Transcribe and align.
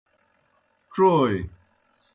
ڇوئے۔ 0.93 1.37